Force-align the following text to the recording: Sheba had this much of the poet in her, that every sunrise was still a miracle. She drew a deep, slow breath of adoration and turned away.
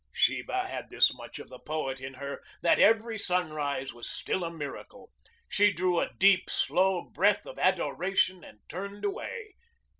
Sheba 0.13 0.65
had 0.67 0.89
this 0.89 1.13
much 1.13 1.37
of 1.37 1.49
the 1.49 1.59
poet 1.59 2.01
in 2.01 2.15
her, 2.15 2.41
that 2.63 2.79
every 2.79 3.19
sunrise 3.19 3.93
was 3.93 4.09
still 4.09 4.43
a 4.43 4.49
miracle. 4.49 5.11
She 5.47 5.71
drew 5.71 5.99
a 5.99 6.11
deep, 6.17 6.49
slow 6.49 7.03
breath 7.03 7.45
of 7.45 7.59
adoration 7.59 8.43
and 8.43 8.61
turned 8.67 9.05
away. 9.05 9.53